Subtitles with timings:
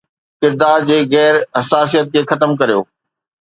[0.41, 2.81] ڪردار جي غير حساسيت کي ختم ڪريو